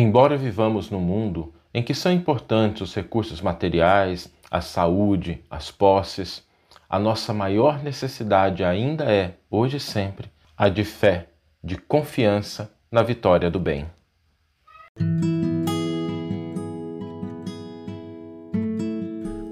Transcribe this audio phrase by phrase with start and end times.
[0.00, 6.44] Embora vivamos num mundo em que são importantes os recursos materiais, a saúde, as posses,
[6.88, 11.26] a nossa maior necessidade ainda é, hoje e sempre, a de fé,
[11.64, 13.86] de confiança na vitória do bem.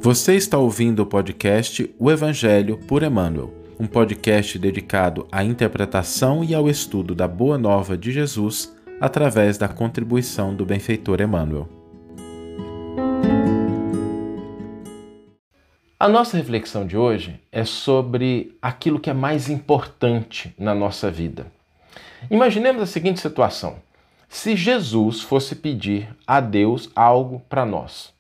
[0.01, 6.55] Você está ouvindo o podcast O Evangelho por Emmanuel, um podcast dedicado à interpretação e
[6.55, 11.69] ao estudo da Boa Nova de Jesus através da contribuição do benfeitor Emmanuel.
[15.99, 21.47] A nossa reflexão de hoje é sobre aquilo que é mais importante na nossa vida.
[22.31, 23.77] Imaginemos a seguinte situação:
[24.29, 28.15] se Jesus fosse pedir a Deus algo para nós.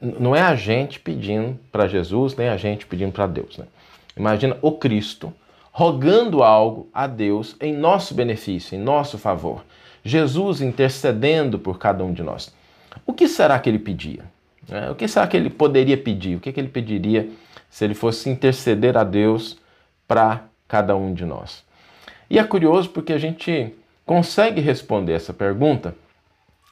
[0.00, 3.58] Não é a gente pedindo para Jesus, nem a gente pedindo para Deus.
[3.58, 3.66] Né?
[4.16, 5.34] Imagina o Cristo
[5.72, 9.64] rogando algo a Deus em nosso benefício, em nosso favor.
[10.04, 12.52] Jesus intercedendo por cada um de nós.
[13.06, 14.24] O que será que ele pedia?
[14.70, 16.36] É, o que será que ele poderia pedir?
[16.36, 17.28] O que, que ele pediria
[17.70, 19.58] se ele fosse interceder a Deus
[20.06, 21.64] para cada um de nós?
[22.28, 23.74] E é curioso porque a gente
[24.06, 25.94] consegue responder essa pergunta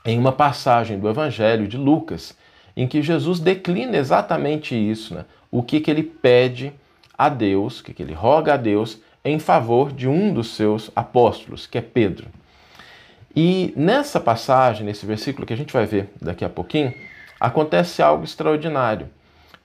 [0.05, 2.37] em uma passagem do Evangelho de Lucas,
[2.77, 5.25] em que Jesus declina exatamente isso, né?
[5.51, 6.73] o que, que ele pede
[7.17, 10.91] a Deus, o que, que ele roga a Deus em favor de um dos seus
[10.97, 12.29] apóstolos, que é Pedro.
[13.35, 16.93] E nessa passagem, nesse versículo que a gente vai ver daqui a pouquinho,
[17.39, 19.09] acontece algo extraordinário.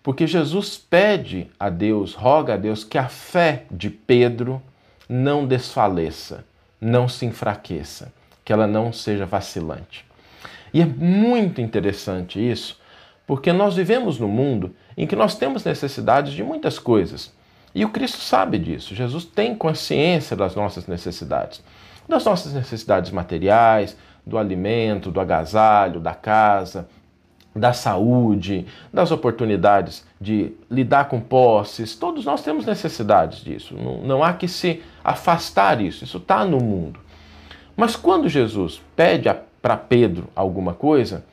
[0.04, 4.62] Porque Jesus pede a Deus, roga a Deus que a fé de Pedro
[5.10, 6.46] não desfaleça,
[6.80, 10.06] não se enfraqueça, que ela não seja vacilante.
[10.72, 12.80] E é muito interessante isso,
[13.26, 17.34] porque nós vivemos num mundo em que nós temos necessidades de muitas coisas.
[17.74, 18.94] E o Cristo sabe disso.
[18.94, 21.64] Jesus tem consciência das nossas necessidades
[22.08, 26.88] das nossas necessidades materiais, do alimento, do agasalho, da casa,
[27.56, 31.96] da saúde, das oportunidades de lidar com posses.
[31.96, 33.76] Todos nós temos necessidades disso.
[33.76, 36.04] Não, não há que se afastar disso.
[36.04, 37.00] Isso está no mundo.
[37.78, 41.24] Mas quando Jesus pede para Pedro alguma coisa,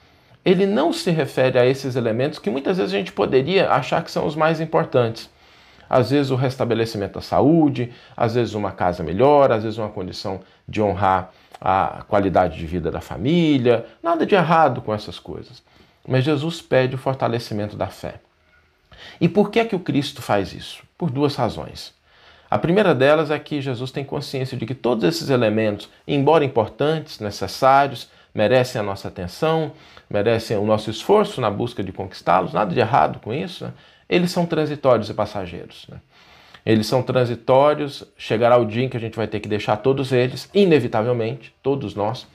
[0.44, 4.10] ele não se refere a esses elementos que muitas vezes a gente poderia achar que
[4.10, 5.30] são os mais importantes
[5.92, 10.40] às vezes o restabelecimento da saúde, às vezes uma casa melhor, às vezes uma condição
[10.66, 11.30] de honrar
[11.60, 15.62] a qualidade de vida da família, nada de errado com essas coisas.
[16.08, 18.14] Mas Jesus pede o fortalecimento da fé.
[19.20, 20.82] E por que é que o Cristo faz isso?
[20.96, 21.92] Por duas razões.
[22.50, 27.20] A primeira delas é que Jesus tem consciência de que todos esses elementos, embora importantes,
[27.20, 29.72] necessários, merecem a nossa atenção,
[30.08, 33.72] merecem o nosso esforço na busca de conquistá-los, nada de errado com isso, né?
[34.12, 35.86] Eles são transitórios e passageiros.
[35.88, 35.98] Né?
[36.66, 40.12] Eles são transitórios, chegará o dia em que a gente vai ter que deixar todos
[40.12, 42.26] eles, inevitavelmente, todos nós.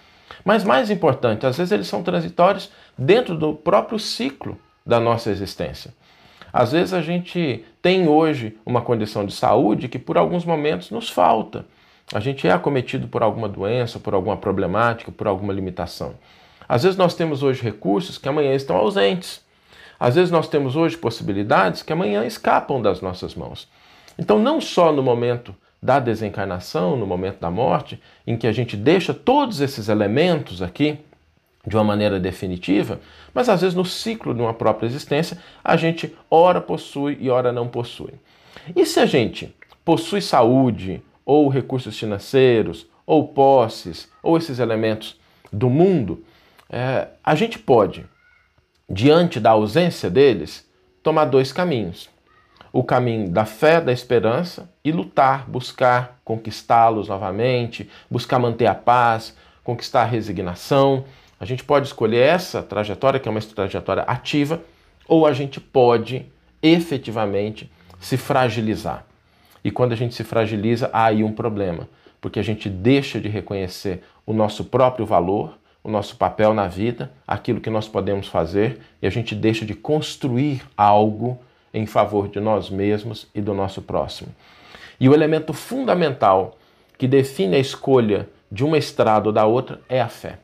[0.44, 5.94] Mas mais importante, às vezes eles são transitórios dentro do próprio ciclo da nossa existência.
[6.52, 11.10] Às vezes a gente tem hoje uma condição de saúde que por alguns momentos nos
[11.10, 11.64] falta.
[12.12, 16.16] A gente é acometido por alguma doença, por alguma problemática, por alguma limitação.
[16.68, 19.46] Às vezes nós temos hoje recursos que amanhã estão ausentes.
[20.00, 23.68] Às vezes nós temos hoje possibilidades que amanhã escapam das nossas mãos.
[24.18, 28.76] Então, não só no momento da desencarnação, no momento da morte, em que a gente
[28.76, 31.00] deixa todos esses elementos aqui
[31.66, 33.00] de uma maneira definitiva,
[33.34, 37.52] mas às vezes no ciclo de uma própria existência, a gente ora possui e ora
[37.52, 38.14] não possui.
[38.76, 39.54] E se a gente
[39.84, 45.20] possui saúde, ou recursos financeiros, ou posses, ou esses elementos
[45.52, 46.24] do mundo,
[46.70, 48.06] é, a gente pode
[48.90, 50.68] diante da ausência deles,
[51.04, 52.10] tomar dois caminhos.
[52.72, 59.36] O caminho da fé, da esperança e lutar, buscar conquistá-los novamente, buscar manter a paz,
[59.64, 61.06] conquistar a resignação.
[61.40, 64.62] A gente pode escolher essa trajetória, que é uma trajetória ativa,
[65.08, 66.26] ou a gente pode
[66.62, 69.06] efetivamente se fragilizar.
[69.64, 71.88] E quando a gente se fragiliza, há aí um problema,
[72.22, 77.10] porque a gente deixa de reconhecer o nosso próprio valor, o nosso papel na vida,
[77.26, 81.40] aquilo que nós podemos fazer, e a gente deixa de construir algo
[81.74, 84.30] em favor de nós mesmos e do nosso próximo.
[85.00, 86.58] E o elemento fundamental
[86.98, 90.40] que define a escolha de uma estrada ou da outra é a fé.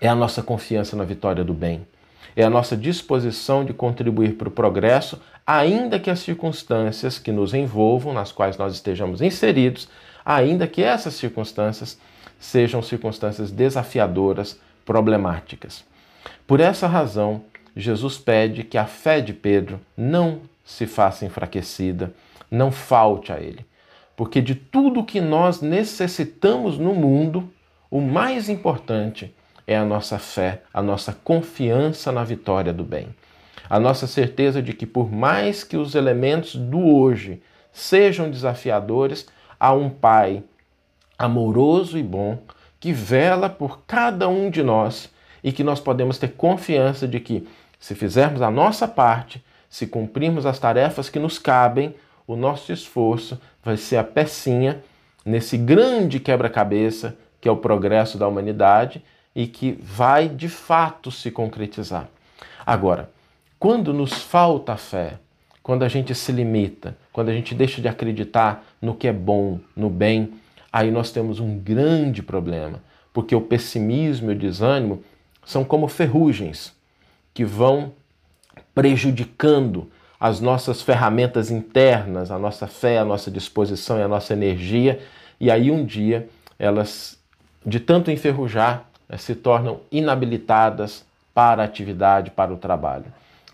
[0.00, 1.86] É a nossa confiança na vitória do bem.
[2.34, 7.54] É a nossa disposição de contribuir para o progresso, ainda que as circunstâncias que nos
[7.54, 9.88] envolvam, nas quais nós estejamos inseridos,
[10.24, 11.96] ainda que essas circunstâncias
[12.42, 15.84] sejam circunstâncias desafiadoras, problemáticas.
[16.44, 17.44] Por essa razão,
[17.76, 22.12] Jesus pede que a fé de Pedro não se faça enfraquecida,
[22.50, 23.64] não falte a ele.
[24.16, 27.48] Porque de tudo que nós necessitamos no mundo,
[27.88, 29.32] o mais importante
[29.64, 33.14] é a nossa fé, a nossa confiança na vitória do bem.
[33.70, 37.40] A nossa certeza de que, por mais que os elementos do hoje
[37.72, 39.28] sejam desafiadores,
[39.60, 40.42] há um Pai
[41.22, 42.38] amoroso e bom
[42.80, 45.08] que vela por cada um de nós
[45.42, 47.46] e que nós podemos ter confiança de que,
[47.78, 51.94] se fizermos a nossa parte, se cumprirmos as tarefas que nos cabem,
[52.26, 54.82] o nosso esforço vai ser a pecinha
[55.24, 59.02] nesse grande quebra-cabeça que é o progresso da humanidade
[59.34, 62.08] e que vai de fato se concretizar.
[62.66, 63.10] Agora,
[63.58, 65.18] quando nos falta fé,
[65.62, 69.60] quando a gente se limita, quando a gente deixa de acreditar no que é bom,
[69.76, 70.32] no bem,
[70.72, 72.82] aí nós temos um grande problema,
[73.12, 75.02] porque o pessimismo e o desânimo
[75.44, 76.72] são como ferrugens
[77.34, 77.92] que vão
[78.74, 85.00] prejudicando as nossas ferramentas internas, a nossa fé, a nossa disposição e a nossa energia,
[85.40, 86.28] e aí um dia
[86.58, 87.18] elas,
[87.66, 91.04] de tanto enferrujar, eh, se tornam inabilitadas
[91.34, 93.06] para a atividade, para o trabalho,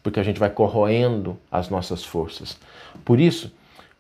[0.03, 2.59] porque a gente vai corroendo as nossas forças.
[3.05, 3.51] Por isso,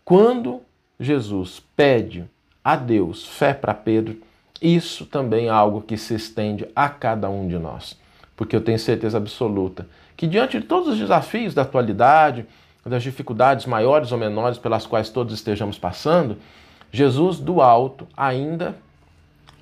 [0.04, 0.60] quando
[1.00, 2.26] Jesus pede
[2.68, 4.18] a Deus fé para Pedro,
[4.60, 7.98] isso também é algo que se estende a cada um de nós,
[8.36, 12.44] porque eu tenho certeza absoluta que diante de todos os desafios da atualidade,
[12.84, 16.36] das dificuldades maiores ou menores pelas quais todos estejamos passando,
[16.92, 18.76] Jesus do alto ainda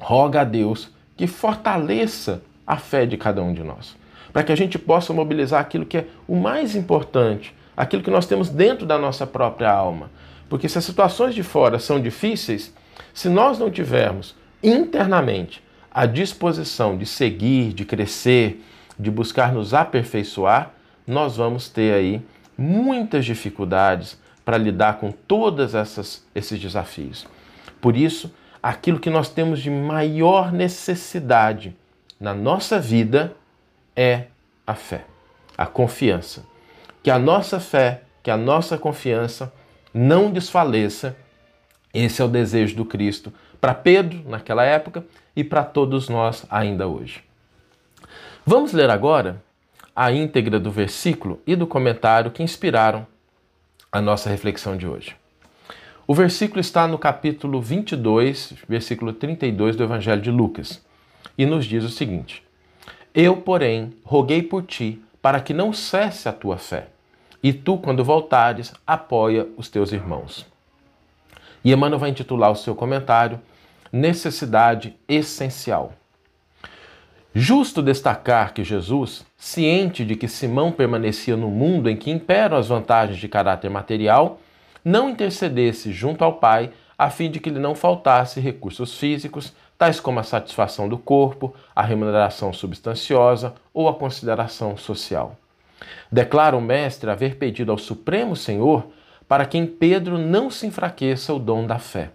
[0.00, 3.96] roga a Deus que fortaleça a fé de cada um de nós,
[4.32, 8.26] para que a gente possa mobilizar aquilo que é o mais importante, aquilo que nós
[8.26, 10.10] temos dentro da nossa própria alma.
[10.48, 12.74] Porque se as situações de fora são difíceis,
[13.12, 18.64] se nós não tivermos internamente a disposição de seguir, de crescer,
[18.98, 20.72] de buscar nos aperfeiçoar,
[21.06, 22.22] nós vamos ter aí
[22.56, 25.72] muitas dificuldades para lidar com todos
[26.34, 27.26] esses desafios.
[27.80, 28.32] Por isso,
[28.62, 31.76] aquilo que nós temos de maior necessidade
[32.18, 33.34] na nossa vida
[33.94, 34.24] é
[34.66, 35.04] a fé,
[35.56, 36.44] a confiança.
[37.02, 39.52] Que a nossa fé, que a nossa confiança
[39.92, 41.16] não desfaleça.
[41.96, 45.02] Esse é o desejo do Cristo para Pedro naquela época
[45.34, 47.24] e para todos nós ainda hoje.
[48.44, 49.42] Vamos ler agora
[49.94, 53.06] a íntegra do versículo e do comentário que inspiraram
[53.90, 55.16] a nossa reflexão de hoje.
[56.06, 60.84] O versículo está no capítulo 22, versículo 32 do Evangelho de Lucas,
[61.38, 62.42] e nos diz o seguinte:
[63.14, 66.88] Eu, porém, roguei por ti para que não cesse a tua fé,
[67.42, 70.46] e tu, quando voltares, apoia os teus irmãos.
[71.66, 73.40] E Emmanuel vai intitular o seu comentário
[73.92, 75.94] Necessidade Essencial.
[77.34, 82.68] Justo destacar que Jesus, ciente de que Simão permanecia no mundo em que imperam as
[82.68, 84.38] vantagens de caráter material,
[84.84, 89.98] não intercedesse junto ao Pai a fim de que lhe não faltasse recursos físicos, tais
[89.98, 95.36] como a satisfação do corpo, a remuneração substanciosa ou a consideração social.
[96.12, 98.86] Declara o Mestre haver pedido ao Supremo Senhor
[99.28, 102.10] para que em Pedro não se enfraqueça o dom da fé.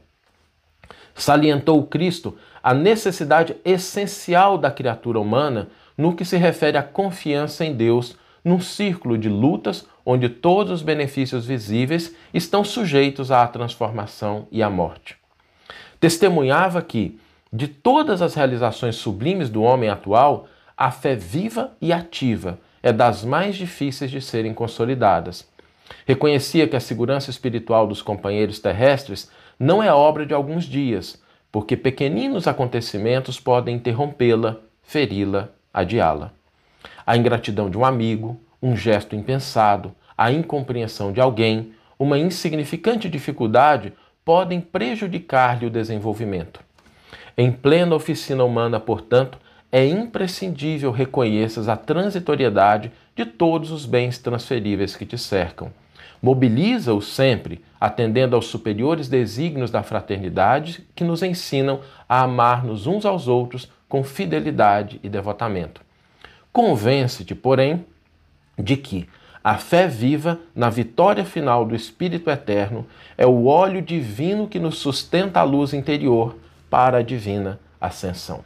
[1.13, 7.66] Salientou o Cristo a necessidade essencial da criatura humana no que se refere à confiança
[7.66, 14.48] em Deus num círculo de lutas onde todos os benefícios visíveis estão sujeitos à transformação
[14.52, 15.16] e à morte.
[16.00, 17.19] Testemunhava que,
[17.54, 23.24] de todas as realizações sublimes do homem atual, a fé viva e ativa é das
[23.24, 25.47] mais difíceis de serem consolidadas.
[26.06, 29.30] Reconhecia que a segurança espiritual dos companheiros terrestres
[29.60, 31.21] não é obra de alguns dias,
[31.52, 36.31] porque pequeninos acontecimentos podem interrompê-la, feri-la, adiá-la.
[37.06, 43.94] A ingratidão de um amigo, um gesto impensado, a incompreensão de alguém, uma insignificante dificuldade
[44.24, 46.60] podem prejudicar-lhe o desenvolvimento.
[47.38, 49.38] Em plena oficina humana, portanto,
[49.71, 55.71] é imprescindível reconheças a transitoriedade de todos os bens transferíveis que te cercam
[56.21, 63.28] Mobiliza-os sempre, atendendo aos superiores desígnios da fraternidade que nos ensinam a amar-nos uns aos
[63.28, 65.81] outros com fidelidade e devotamento.
[66.54, 67.85] Convence-te, porém,
[68.57, 69.09] de que
[69.44, 72.85] a fé viva na vitória final do Espírito Eterno
[73.18, 76.37] é o óleo divino que nos sustenta a luz interior
[76.69, 78.44] para a divina ascensão.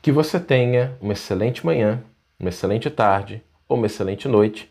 [0.00, 2.00] Que você tenha uma excelente manhã,
[2.38, 4.70] uma excelente tarde ou uma excelente noite